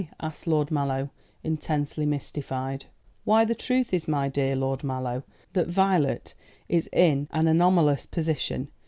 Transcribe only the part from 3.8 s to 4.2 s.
is,